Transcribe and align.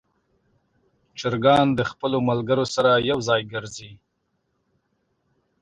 چرګان 1.19 1.67
د 1.75 1.81
خپلو 1.91 2.17
ملګرو 2.29 2.65
سره 2.75 2.91
یو 3.09 3.19
ځای 3.27 3.41
ګرځي. 3.53 3.91